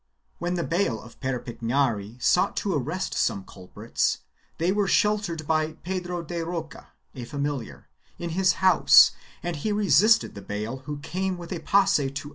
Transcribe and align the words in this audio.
When 0.39 0.55
the 0.55 0.63
bayle 0.63 0.99
of 0.99 1.19
Perpignan 1.19 2.19
sought 2.19 2.57
to 2.57 2.73
arrest 2.73 3.13
some 3.13 3.43
culprits 3.43 4.21
they 4.57 4.71
were 4.71 4.87
sheltered 4.87 5.45
by 5.45 5.73
Pedro 5.73 6.23
de 6.23 6.41
Roca, 6.43 6.87
a 7.13 7.23
familiar, 7.23 7.87
in 8.17 8.31
his 8.31 8.53
house 8.65 9.11
and 9.43 9.57
he 9.57 9.71
resisted 9.71 10.33
the 10.33 10.41
bayle 10.41 10.77
who 10.87 10.97
came 11.01 11.37
with 11.37 11.53
a 11.53 11.59
posse 11.59 11.65
to 11.65 11.69
1 11.69 11.85
Mendoza, 11.85 12.01
Guerra 12.01 12.09
de 12.09 12.09
Granada, 12.15 12.29
p. 12.29 12.29